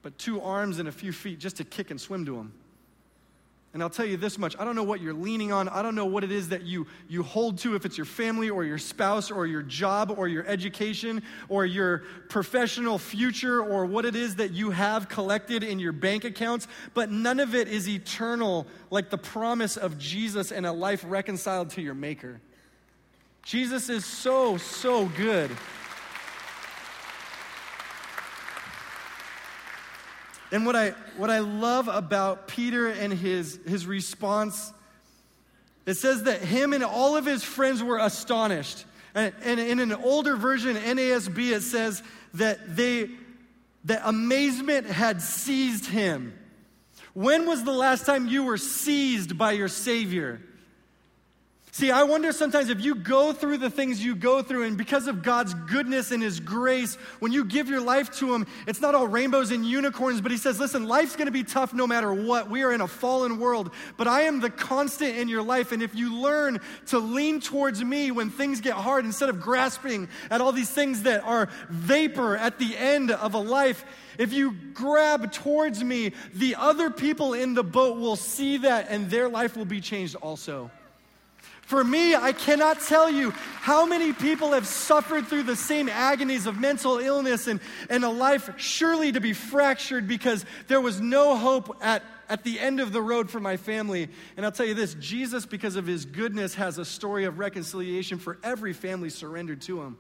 [0.03, 2.53] but two arms and a few feet just to kick and swim to him.
[3.75, 5.69] And I'll tell you this much I don't know what you're leaning on.
[5.69, 8.49] I don't know what it is that you, you hold to, if it's your family
[8.49, 11.99] or your spouse or your job or your education or your
[12.29, 17.11] professional future or what it is that you have collected in your bank accounts, but
[17.11, 21.83] none of it is eternal like the promise of Jesus and a life reconciled to
[21.83, 22.41] your Maker.
[23.43, 25.51] Jesus is so, so good.
[30.53, 34.73] And what I, what I love about Peter and his, his response,
[35.87, 38.85] it says that him and all of his friends were astonished.
[39.15, 42.03] And, and in an older version, NASB, it says
[42.35, 43.11] that they,
[43.85, 46.39] that amazement had seized him.
[47.15, 50.41] When was the last time you were seized by your Savior?
[51.77, 55.09] See, I wonder sometimes if you go through the things you go through, and because
[55.09, 58.95] of God's goodness and His grace, when you give your life to Him, it's not
[58.95, 62.49] all rainbows and unicorns, but He says, Listen, life's gonna be tough no matter what.
[62.49, 65.71] We are in a fallen world, but I am the constant in your life.
[65.71, 70.09] And if you learn to lean towards me when things get hard, instead of grasping
[70.31, 73.85] at all these things that are vapor at the end of a life,
[74.17, 79.11] if you grab towards me, the other people in the boat will see that and
[79.11, 80.71] their life will be changed also.
[81.67, 86.47] For me, I cannot tell you how many people have suffered through the same agonies
[86.47, 87.59] of mental illness and,
[87.91, 92.61] and a life surely to be fractured because there was no hope at, at the
[92.61, 94.09] end of the road for my family.
[94.37, 98.21] And I'll tell you this Jesus, because of his goodness, has a story of reconciliation
[98.21, 99.99] for every family surrendered to him.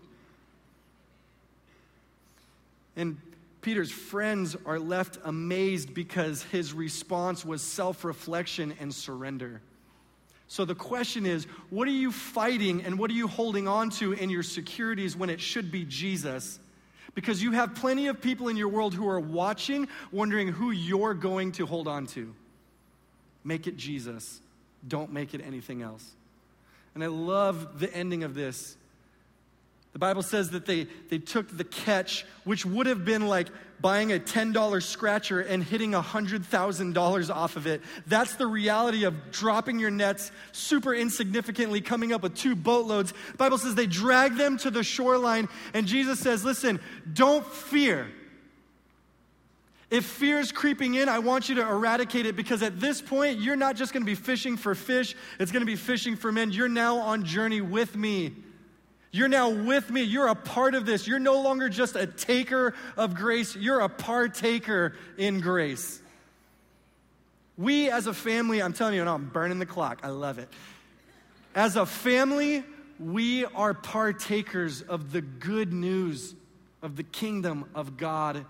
[2.94, 3.16] And
[3.60, 9.60] Peter's friends are left amazed because his response was self reflection and surrender.
[10.48, 14.12] So the question is what are you fighting and what are you holding on to
[14.12, 16.58] in your securities when it should be Jesus?
[17.14, 21.14] Because you have plenty of people in your world who are watching, wondering who you're
[21.14, 22.34] going to hold on to.
[23.42, 24.40] Make it Jesus.
[24.86, 26.04] Don't make it anything else.
[26.94, 28.76] And I love the ending of this.
[29.92, 33.48] The Bible says that they, they took the catch, which would have been like
[33.80, 37.82] buying a $10 scratcher and hitting $100,000 off of it.
[38.06, 43.12] That's the reality of dropping your nets super insignificantly, coming up with two boatloads.
[43.32, 46.80] The Bible says they drag them to the shoreline, and Jesus says, Listen,
[47.12, 48.08] don't fear.
[49.88, 53.38] If fear is creeping in, I want you to eradicate it because at this point,
[53.38, 56.32] you're not just going to be fishing for fish, it's going to be fishing for
[56.32, 56.50] men.
[56.50, 58.32] You're now on journey with me.
[59.10, 60.02] You're now with me.
[60.02, 61.06] You're a part of this.
[61.06, 66.02] You're no longer just a taker of grace, you're a partaker in grace.
[67.58, 70.00] We as a family, I'm telling you, and I'm burning the clock.
[70.02, 70.48] I love it.
[71.54, 72.64] As a family,
[73.00, 76.34] we are partakers of the good news
[76.82, 78.44] of the kingdom of God.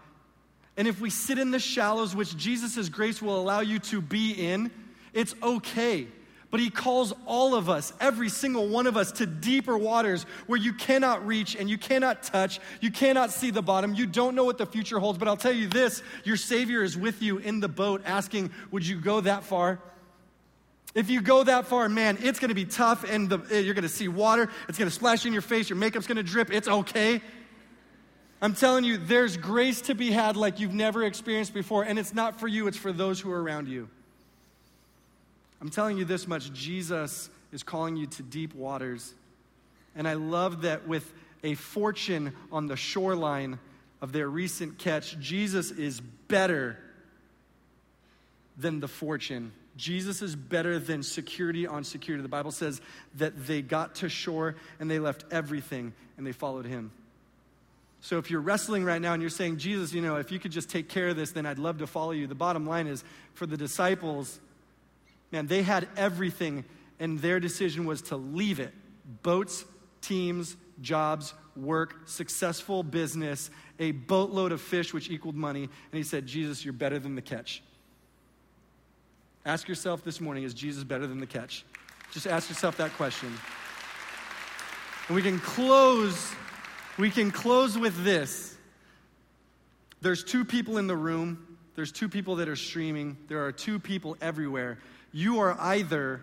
[0.77, 4.33] And if we sit in the shallows, which Jesus' grace will allow you to be
[4.33, 4.73] in,
[5.13, 6.09] it's okay.
[6.51, 10.59] But he calls all of us, every single one of us, to deeper waters where
[10.59, 14.45] you cannot reach and you cannot touch, you cannot see the bottom, you don't know
[14.45, 15.19] what the future holds.
[15.19, 18.87] But I'll tell you this your Savior is with you in the boat asking, Would
[18.87, 19.81] you go that far?
[20.95, 23.89] If you go that far, man, it's gonna be tough and the, eh, you're gonna
[23.89, 27.21] see water, it's gonna splash in your face, your makeup's gonna drip, it's okay.
[28.41, 32.15] I'm telling you, there's grace to be had like you've never experienced before, and it's
[32.15, 33.89] not for you, it's for those who are around you.
[35.67, 39.13] I'm telling you this much Jesus is calling you to deep waters.
[39.97, 41.13] And I love that with
[41.43, 43.59] a fortune on the shoreline
[44.01, 46.79] of their recent catch, Jesus is better
[48.57, 49.51] than the fortune.
[49.77, 52.23] Jesus is better than security on security.
[52.23, 52.81] The Bible says
[53.17, 56.93] that they got to shore and they left everything and they followed him.
[58.03, 60.53] So if you're wrestling right now and you're saying, Jesus, you know, if you could
[60.53, 62.29] just take care of this, then I'd love to follow you.
[62.29, 63.03] The bottom line is
[63.35, 64.39] for the disciples,
[65.33, 66.65] Man, they had everything,
[66.99, 68.73] and their decision was to leave it
[69.23, 69.65] boats,
[70.01, 75.63] teams, jobs, work, successful business, a boatload of fish, which equaled money.
[75.63, 77.63] And he said, Jesus, you're better than the catch.
[79.45, 81.65] Ask yourself this morning is Jesus better than the catch?
[82.13, 83.33] Just ask yourself that question.
[85.09, 86.33] And we can close
[86.99, 88.57] we can close with this.
[90.01, 91.59] There's two people in the room.
[91.75, 93.19] There's two people that are streaming.
[93.29, 94.79] There are two people everywhere
[95.17, 96.21] you are either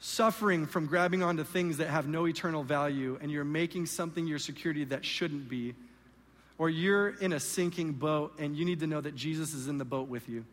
[0.00, 4.40] suffering from grabbing onto things that have no eternal value and you're making something your
[4.40, 5.76] security that shouldn't be,
[6.58, 9.78] or you're in a sinking boat and you need to know that Jesus is in
[9.78, 10.44] the boat with you.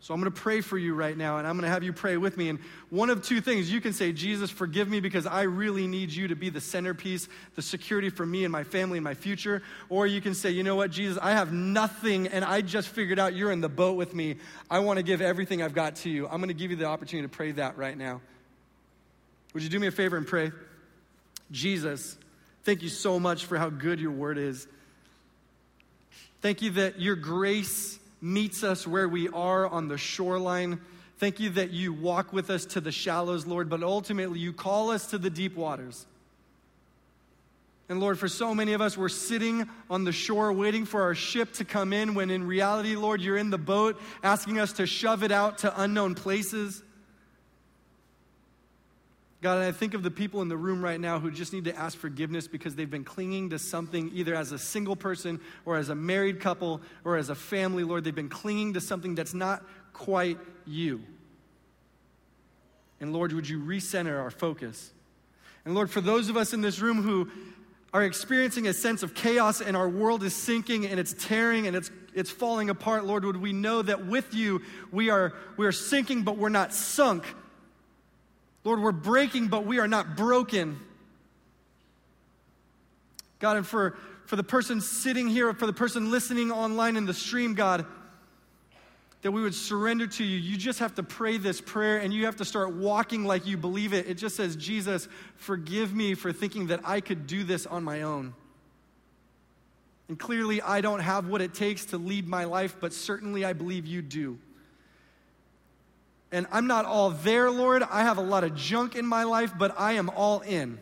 [0.00, 1.92] So I'm going to pray for you right now, and I'm going to have you
[1.92, 2.48] pray with me.
[2.50, 6.12] And one of two things you can say, Jesus, forgive me because I really need
[6.12, 9.60] you to be the centerpiece, the security for me and my family and my future.
[9.88, 13.18] Or you can say, you know what, Jesus, I have nothing, and I just figured
[13.18, 14.36] out you're in the boat with me.
[14.70, 16.26] I want to give everything I've got to you.
[16.28, 18.20] I'm going to give you the opportunity to pray that right now.
[19.52, 20.52] Would you do me a favor and pray?
[21.50, 22.16] Jesus,
[22.62, 24.68] thank you so much for how good your word is.
[26.40, 30.80] Thank you that your grace meets us where we are on the shoreline.
[31.18, 34.90] Thank you that you walk with us to the shallows, Lord, but ultimately you call
[34.90, 36.06] us to the deep waters.
[37.88, 41.14] And Lord, for so many of us, we're sitting on the shore waiting for our
[41.14, 44.86] ship to come in when in reality, Lord, you're in the boat asking us to
[44.86, 46.82] shove it out to unknown places.
[49.40, 51.64] God, and I think of the people in the room right now who just need
[51.66, 55.76] to ask forgiveness because they've been clinging to something either as a single person or
[55.76, 58.02] as a married couple or as a family, Lord.
[58.02, 61.02] They've been clinging to something that's not quite you.
[63.00, 64.92] And Lord, would you recenter our focus?
[65.64, 67.30] And Lord, for those of us in this room who
[67.94, 71.76] are experiencing a sense of chaos and our world is sinking and it's tearing and
[71.76, 75.72] it's, it's falling apart, Lord, would we know that with you we are, we are
[75.72, 77.24] sinking, but we're not sunk.
[78.68, 80.78] Lord, we're breaking, but we are not broken.
[83.38, 83.96] God, and for,
[84.26, 87.86] for the person sitting here, for the person listening online in the stream, God,
[89.22, 90.36] that we would surrender to you.
[90.36, 93.56] You just have to pray this prayer and you have to start walking like you
[93.56, 94.06] believe it.
[94.06, 98.02] It just says, Jesus, forgive me for thinking that I could do this on my
[98.02, 98.34] own.
[100.08, 103.54] And clearly, I don't have what it takes to lead my life, but certainly I
[103.54, 104.38] believe you do.
[106.30, 107.82] And I'm not all there, Lord.
[107.82, 110.78] I have a lot of junk in my life, but I am all in.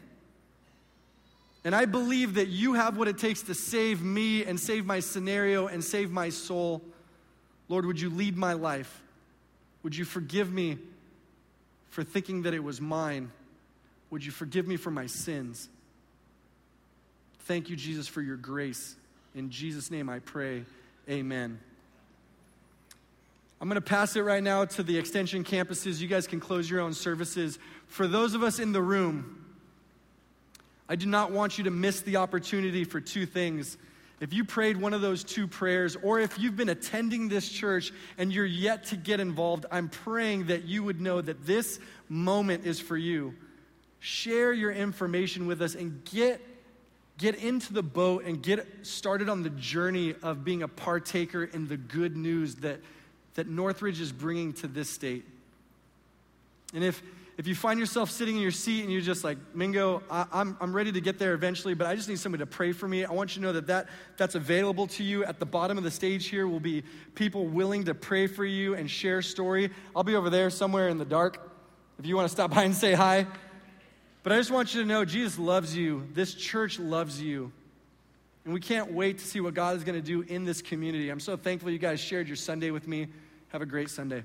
[1.65, 5.01] And I believe that you have what it takes to save me and save my
[5.01, 6.83] scenario and save my soul.
[7.69, 9.03] Lord, would you lead my life?
[9.83, 10.79] Would you forgive me
[11.91, 13.31] for thinking that it was mine?
[14.11, 15.69] Would you forgive me for my sins?
[17.41, 18.97] Thank you, Jesus, for your grace.
[19.35, 20.65] In Jesus' name I pray.
[21.09, 21.61] Amen.
[23.61, 26.01] I'm going to pass it right now to the extension campuses.
[26.01, 27.59] You guys can close your own services.
[27.87, 29.45] For those of us in the room,
[30.89, 33.79] I do not want you to miss the opportunity for two things
[34.19, 37.93] if you prayed one of those two prayers, or if you've been attending this church
[38.17, 41.79] and you're yet to get involved, I'm praying that you would know that this
[42.09, 43.35] moment is for you.
[44.01, 46.41] Share your information with us and get,
[47.19, 51.69] get into the boat and get started on the journey of being a partaker in
[51.69, 52.81] the good news that,
[53.37, 55.25] that Northridge is bringing to this state.
[56.75, 57.03] And if
[57.39, 60.29] if you find yourself sitting in your seat and you're just like, Mingo, I, am
[60.33, 62.89] I'm, I'm ready to get there eventually, but I just need somebody to pray for
[62.89, 65.23] me, I want you to know that, that that's available to you.
[65.23, 66.83] At the bottom of the stage here will be
[67.15, 69.71] people willing to pray for you and share story.
[69.95, 71.53] I'll be over there somewhere in the dark
[71.99, 73.27] if you want to stop by and say hi.
[74.23, 76.09] But I just want you to know Jesus loves you.
[76.15, 77.53] This church loves you.
[78.47, 81.11] And we can't wait to see what God is going to do in this community.
[81.11, 83.09] I'm so thankful you guys shared your Sunday with me.
[83.49, 84.23] Have a great Sunday.